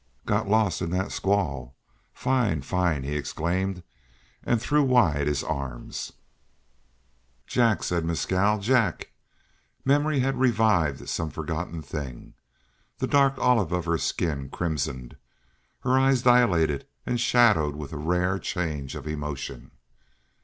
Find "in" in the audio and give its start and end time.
0.81-0.89